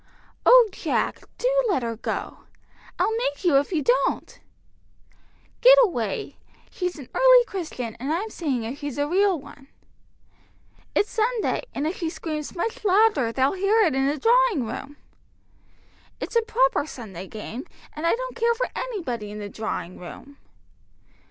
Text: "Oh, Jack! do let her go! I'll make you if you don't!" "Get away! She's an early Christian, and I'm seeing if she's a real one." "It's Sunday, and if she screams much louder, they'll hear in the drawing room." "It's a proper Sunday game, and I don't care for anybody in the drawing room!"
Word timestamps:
"Oh, 0.47 0.67
Jack! 0.71 1.21
do 1.37 1.63
let 1.69 1.83
her 1.83 1.95
go! 1.95 2.45
I'll 2.97 3.15
make 3.17 3.45
you 3.45 3.57
if 3.59 3.71
you 3.71 3.83
don't!" 3.83 4.39
"Get 5.61 5.77
away! 5.83 6.37
She's 6.71 6.97
an 6.97 7.07
early 7.13 7.45
Christian, 7.45 7.93
and 7.99 8.11
I'm 8.11 8.31
seeing 8.31 8.63
if 8.63 8.79
she's 8.79 8.97
a 8.97 9.07
real 9.07 9.39
one." 9.39 9.67
"It's 10.95 11.11
Sunday, 11.11 11.65
and 11.75 11.85
if 11.85 11.97
she 11.97 12.09
screams 12.09 12.55
much 12.55 12.83
louder, 12.83 13.31
they'll 13.31 13.53
hear 13.53 13.85
in 13.85 14.07
the 14.07 14.17
drawing 14.17 14.65
room." 14.65 14.97
"It's 16.19 16.35
a 16.35 16.41
proper 16.41 16.87
Sunday 16.87 17.27
game, 17.27 17.67
and 17.95 18.07
I 18.07 18.15
don't 18.15 18.35
care 18.35 18.55
for 18.55 18.69
anybody 18.75 19.29
in 19.29 19.37
the 19.37 19.49
drawing 19.49 19.99
room!" 19.99 20.37